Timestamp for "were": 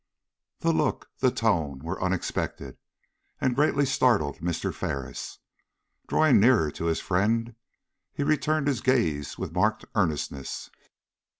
1.83-2.01